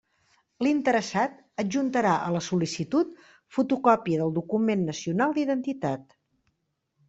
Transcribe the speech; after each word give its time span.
L'interessat 0.67 1.35
adjuntarà 1.63 2.15
a 2.29 2.33
la 2.37 2.41
sol·licitud 2.47 3.13
fotocòpia 3.59 4.25
del 4.25 4.35
document 4.41 4.89
nacional 4.91 5.39
d'identitat. 5.41 6.21